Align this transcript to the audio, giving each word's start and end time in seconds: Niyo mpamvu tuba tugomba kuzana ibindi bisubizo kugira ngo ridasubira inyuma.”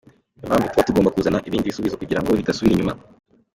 Niyo 0.35 0.47
mpamvu 0.49 0.69
tuba 0.71 0.85
tugomba 0.87 1.13
kuzana 1.15 1.43
ibindi 1.47 1.69
bisubizo 1.69 1.99
kugira 2.01 2.19
ngo 2.21 2.29
ridasubira 2.37 2.73
inyuma.” 2.75 2.93